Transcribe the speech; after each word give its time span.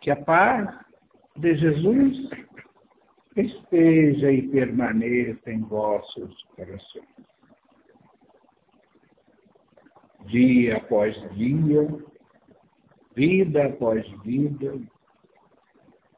Que 0.00 0.10
a 0.10 0.16
paz 0.16 0.68
de 1.36 1.56
Jesus 1.56 2.30
esteja 3.36 4.32
e 4.32 4.48
permaneça 4.48 5.50
em 5.50 5.60
vossos 5.62 6.44
corações. 6.56 7.06
Dia 10.26 10.76
após 10.76 11.16
dia, 11.34 11.88
vida 13.14 13.66
após 13.66 14.06
vida, 14.22 14.78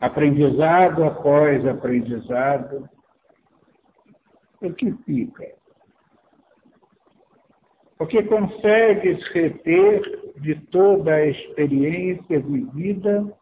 aprendizado 0.00 1.04
após 1.04 1.64
aprendizado, 1.66 2.88
o 4.60 4.72
que 4.72 4.92
fica? 5.04 5.61
O 7.98 8.06
que 8.06 8.22
consegues 8.24 9.22
reter 9.28 10.32
de 10.40 10.54
toda 10.66 11.14
a 11.14 11.26
experiência 11.26 12.40
vivida 12.40 13.32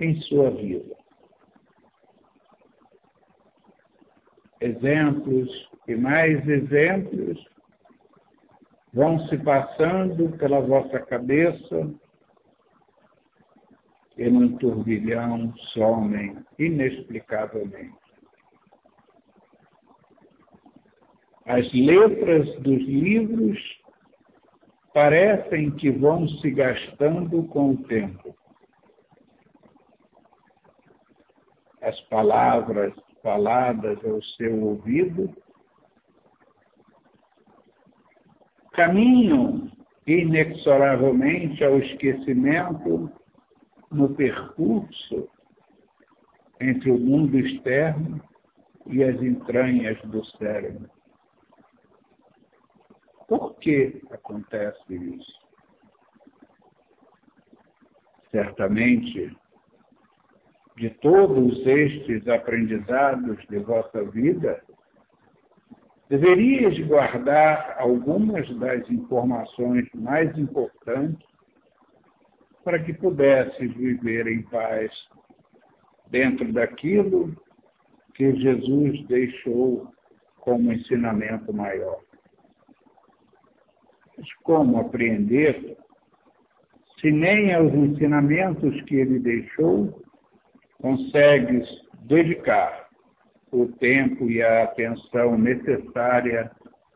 em 0.00 0.20
sua 0.22 0.50
vida? 0.50 0.96
Exemplos 4.60 5.48
e 5.86 5.94
mais 5.94 6.46
exemplos 6.48 7.38
vão 8.92 9.18
se 9.28 9.38
passando 9.38 10.36
pela 10.38 10.60
vossa 10.60 10.98
cabeça 11.00 11.88
e 14.16 14.28
num 14.28 14.56
turbilhão 14.58 15.54
somem 15.72 16.36
inexplicavelmente. 16.58 18.07
As 21.48 21.72
letras 21.72 22.46
dos 22.60 22.82
livros 22.82 23.58
parecem 24.92 25.70
que 25.70 25.90
vão 25.90 26.28
se 26.28 26.50
gastando 26.50 27.42
com 27.44 27.70
o 27.70 27.82
tempo. 27.84 28.36
As 31.80 31.98
palavras 32.02 32.92
faladas 33.22 33.98
ao 34.04 34.22
seu 34.36 34.62
ouvido 34.62 35.34
caminham 38.74 39.70
inexoravelmente 40.06 41.64
ao 41.64 41.78
esquecimento 41.78 43.10
no 43.90 44.14
percurso 44.14 45.30
entre 46.60 46.90
o 46.90 46.98
mundo 46.98 47.38
externo 47.38 48.20
e 48.86 49.02
as 49.02 49.16
entranhas 49.22 49.98
do 50.02 50.22
cérebro. 50.36 50.97
Por 53.28 53.56
que 53.58 54.00
acontece 54.10 54.94
isso? 54.94 55.38
Certamente, 58.30 59.36
de 60.76 60.90
todos 61.00 61.58
estes 61.66 62.26
aprendizados 62.26 63.38
de 63.48 63.58
vossa 63.58 64.02
vida, 64.04 64.62
deverias 66.08 66.78
guardar 66.86 67.76
algumas 67.78 68.48
das 68.58 68.88
informações 68.90 69.86
mais 69.94 70.36
importantes 70.38 71.28
para 72.64 72.82
que 72.82 72.94
pudesses 72.94 73.74
viver 73.74 74.26
em 74.26 74.42
paz 74.42 74.90
dentro 76.10 76.50
daquilo 76.50 77.36
que 78.14 78.34
Jesus 78.36 79.06
deixou 79.06 79.92
como 80.40 80.72
ensinamento 80.72 81.52
maior. 81.52 82.07
Mas 84.18 84.34
como 84.42 84.80
apreender 84.80 85.76
se 87.00 87.12
nem 87.12 87.54
aos 87.54 87.72
ensinamentos 87.72 88.82
que 88.82 88.96
ele 88.96 89.20
deixou 89.20 90.02
consegues 90.82 91.68
dedicar 92.02 92.88
o 93.52 93.66
tempo 93.66 94.28
e 94.28 94.42
a 94.42 94.64
atenção 94.64 95.38
necessária 95.38 96.50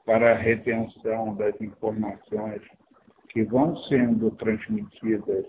para 0.05 0.33
a 0.33 0.37
retenção 0.37 1.37
das 1.37 1.59
informações 1.61 2.61
que 3.29 3.45
vão 3.45 3.77
sendo 3.85 4.33
transmitidas, 4.33 5.47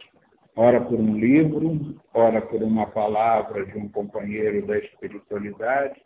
ora 0.55 0.79
por 0.79 0.99
um 0.99 1.17
livro, 1.17 1.95
ora 2.13 2.39
por 2.39 2.61
uma 2.61 2.85
palavra 2.85 3.65
de 3.65 3.77
um 3.77 3.89
companheiro 3.89 4.65
da 4.67 4.77
espiritualidade, 4.77 5.99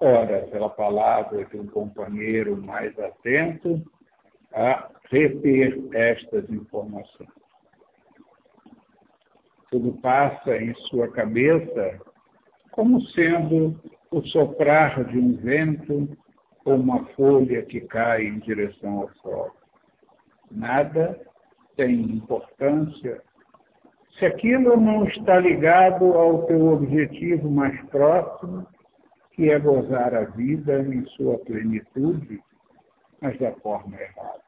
ora 0.00 0.46
pela 0.46 0.70
palavra 0.70 1.44
de 1.44 1.56
um 1.58 1.66
companheiro 1.66 2.56
mais 2.56 2.98
atento 2.98 3.84
a 4.54 4.90
reter 5.10 5.78
estas 5.92 6.48
informações. 6.50 7.28
Tudo 9.70 9.92
passa 10.00 10.56
em 10.56 10.74
sua 10.88 11.10
cabeça 11.10 12.00
como 12.70 13.00
sendo 13.08 13.80
o 14.10 14.22
soprar 14.28 15.04
de 15.04 15.18
um 15.18 15.36
vento 15.36 16.16
ou 16.64 16.76
uma 16.76 17.04
folha 17.14 17.62
que 17.62 17.80
cai 17.82 18.24
em 18.24 18.38
direção 18.38 19.02
ao 19.02 19.10
sol 19.16 19.64
nada 20.54 21.20
tem 21.76 22.00
importância 22.00 23.22
se 24.18 24.24
aquilo 24.24 24.80
não 24.80 25.04
está 25.06 25.38
ligado 25.40 26.12
ao 26.14 26.46
teu 26.46 26.68
objetivo 26.68 27.50
mais 27.50 27.80
próximo, 27.86 28.64
que 29.32 29.50
é 29.50 29.58
gozar 29.58 30.14
a 30.14 30.24
vida 30.24 30.80
em 30.82 31.04
sua 31.08 31.36
plenitude, 31.38 32.40
mas 33.20 33.36
da 33.40 33.52
forma 33.54 34.00
errada. 34.00 34.43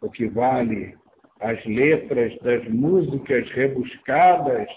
O 0.00 0.10
que 0.10 0.26
vale 0.28 0.96
as 1.40 1.64
letras 1.64 2.36
das 2.40 2.66
músicas 2.68 3.48
rebuscadas 3.50 4.68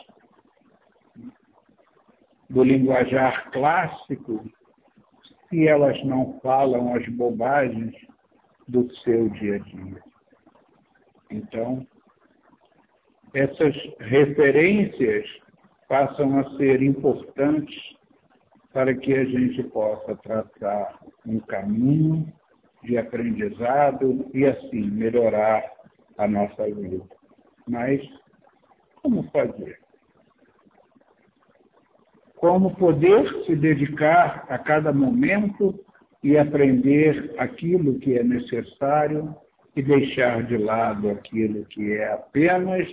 do 2.50 2.64
linguajar 2.64 3.50
clássico 3.52 4.44
se 5.50 5.68
elas 5.68 6.02
não 6.04 6.40
falam 6.42 6.94
as 6.96 7.08
bobagens 7.10 7.96
do 8.68 8.94
seu 8.98 9.30
dia 9.30 9.56
a 9.56 9.60
dia. 9.60 10.04
Então, 11.30 11.86
essas 13.34 13.76
referências 14.00 15.26
passam 15.88 16.40
a 16.40 16.58
ser 16.58 16.82
importantes 16.82 17.76
para 18.74 18.94
que 18.96 19.14
a 19.14 19.26
gente 19.26 19.64
possa 19.64 20.16
traçar 20.18 21.00
um 21.26 21.40
caminho 21.40 22.32
de 22.84 22.98
aprendizado 22.98 24.30
e 24.34 24.46
assim 24.46 24.90
melhorar 24.90 25.64
a 26.18 26.28
nossa 26.28 26.66
vida. 26.66 27.04
Mas 27.68 28.02
como 29.02 29.24
fazer? 29.32 29.82
como 32.42 32.76
poder 32.76 33.46
se 33.46 33.56
dedicar 33.56 34.48
a 34.50 34.58
cada 34.58 34.92
momento 34.92 35.80
e 36.24 36.40
aprender 36.40 37.36
aquilo 37.38 38.00
que 38.00 38.18
é 38.18 38.24
necessário 38.24 39.36
e 39.76 39.82
deixar 39.84 40.44
de 40.48 40.58
lado 40.58 41.12
aquilo 41.12 41.64
que 41.66 41.94
é 41.94 42.12
apenas 42.12 42.90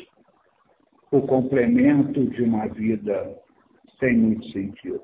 o 1.10 1.22
complemento 1.22 2.26
de 2.26 2.42
uma 2.42 2.68
vida 2.68 3.36
sem 3.98 4.18
muito 4.18 4.46
sentido. 4.50 5.02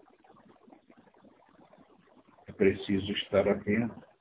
É 2.47 2.53
preciso 2.53 3.11
estar 3.13 3.49
atento. 3.49 4.14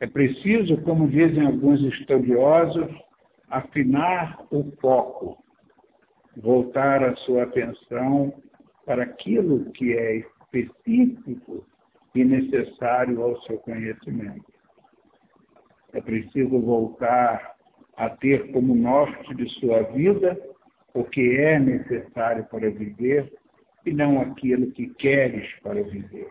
É 0.00 0.06
preciso, 0.06 0.76
como 0.82 1.08
dizem 1.08 1.46
alguns 1.46 1.80
estudiosos, 1.82 2.86
afinar 3.48 4.38
o 4.50 4.70
foco, 4.80 5.42
voltar 6.36 7.02
a 7.02 7.16
sua 7.16 7.44
atenção 7.44 8.34
para 8.84 9.04
aquilo 9.04 9.70
que 9.72 9.96
é 9.96 10.16
específico 10.16 11.64
e 12.14 12.24
necessário 12.24 13.22
ao 13.22 13.40
seu 13.42 13.58
conhecimento. 13.58 14.52
É 15.92 16.00
preciso 16.00 16.60
voltar 16.60 17.56
a 17.96 18.10
ter 18.10 18.52
como 18.52 18.74
norte 18.74 19.34
de 19.34 19.48
sua 19.60 19.82
vida 19.82 20.38
o 20.92 21.04
que 21.04 21.36
é 21.38 21.58
necessário 21.58 22.44
para 22.46 22.70
viver 22.70 23.32
e 23.84 23.92
não 23.92 24.20
aquilo 24.20 24.70
que 24.72 24.88
queres 24.94 25.48
para 25.60 25.82
viver. 25.82 26.30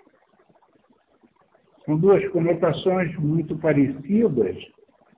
São 1.86 1.98
duas 1.98 2.28
conotações 2.30 3.16
muito 3.18 3.56
parecidas, 3.58 4.58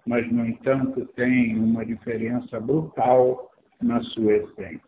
mas, 0.05 0.29
no 0.31 0.45
entanto, 0.45 1.05
têm 1.15 1.57
uma 1.57 1.85
diferença 1.85 2.59
brutal 2.59 3.51
na 3.81 4.01
sua 4.03 4.33
essência. 4.33 4.81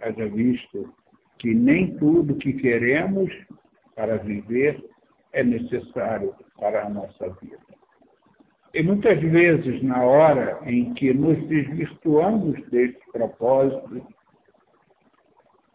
Haja 0.00 0.28
visto 0.28 0.92
que 1.38 1.52
nem 1.54 1.96
tudo 1.96 2.36
que 2.36 2.52
queremos 2.52 3.32
para 3.96 4.18
viver 4.18 4.84
é 5.32 5.42
necessário 5.42 6.34
para 6.58 6.86
a 6.86 6.90
nossa 6.90 7.28
vida. 7.40 7.58
E 8.74 8.82
muitas 8.82 9.20
vezes, 9.20 9.82
na 9.82 10.02
hora 10.02 10.60
em 10.64 10.94
que 10.94 11.12
nos 11.12 11.36
desvirtuamos 11.48 12.58
desse 12.70 13.00
propósito 13.12 14.06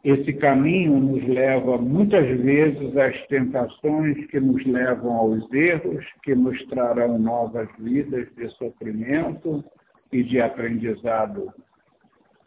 Esse 0.08 0.32
caminho 0.32 1.02
nos 1.02 1.22
leva 1.28 1.78
muitas 1.78 2.26
vezes 2.40 2.96
às 2.96 3.28
tentações 3.28 4.26
que 4.28 4.40
nos 4.40 4.66
levam 4.66 5.12
aos 5.12 5.52
erros, 5.52 6.06
que 6.24 6.34
nos 6.34 6.66
trarão 6.68 7.20
novas 7.20 7.68
vidas 7.78 8.34
de 8.38 8.48
sofrimento 8.52 9.62
e 10.10 10.24
de 10.24 10.40
aprendizado, 10.40 11.54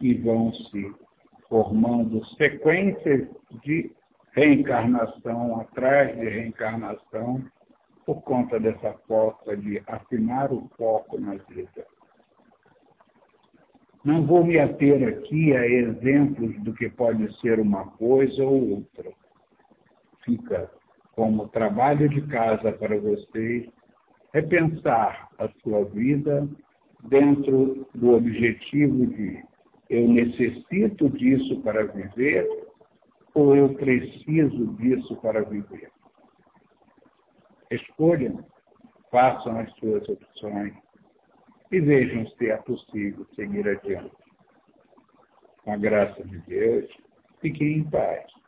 e 0.01 0.15
vão 0.15 0.51
se 0.51 0.91
formando 1.47 2.25
sequências 2.35 3.29
de 3.63 3.91
reencarnação 4.31 5.61
atrás 5.61 6.19
de 6.19 6.29
reencarnação, 6.29 7.45
por 8.07 8.23
conta 8.23 8.59
dessa 8.59 8.95
falta 9.07 9.55
de 9.55 9.79
afinar 9.85 10.51
o 10.51 10.67
foco 10.75 11.21
na 11.21 11.35
vida. 11.35 11.85
Não 14.03 14.25
vou 14.25 14.43
me 14.43 14.57
ater 14.57 15.07
aqui 15.07 15.55
a 15.55 15.67
exemplos 15.67 16.59
do 16.63 16.73
que 16.73 16.89
pode 16.89 17.39
ser 17.39 17.59
uma 17.59 17.85
coisa 17.91 18.43
ou 18.43 18.77
outra. 18.77 19.11
Fica 20.25 20.71
como 21.11 21.49
trabalho 21.49 22.09
de 22.09 22.21
casa 22.23 22.71
para 22.71 22.99
vocês 22.99 23.69
repensar 24.33 25.29
a 25.37 25.47
sua 25.61 25.85
vida 25.85 26.47
dentro 27.09 27.87
do 27.93 28.15
objetivo 28.15 29.05
de 29.05 29.43
eu 29.89 30.07
necessito 30.07 31.09
disso 31.09 31.61
para 31.61 31.85
viver 31.85 32.47
ou 33.35 33.55
eu 33.55 33.73
preciso 33.75 34.67
disso 34.77 35.15
para 35.17 35.43
viver. 35.43 35.91
Escolham, 37.69 38.43
façam 39.11 39.59
as 39.59 39.71
suas 39.75 40.07
opções 40.09 40.73
e 41.71 41.79
vejam 41.79 42.27
se 42.31 42.49
é 42.49 42.57
possível 42.57 43.25
seguir 43.35 43.67
adiante. 43.67 44.11
Com 45.63 45.73
a 45.73 45.77
graça 45.77 46.23
de 46.23 46.37
Deus, 46.39 46.89
fiquem 47.39 47.79
em 47.79 47.83
paz. 47.83 48.40